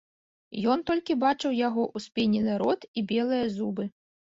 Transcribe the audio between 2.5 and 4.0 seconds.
рот і белыя зубы.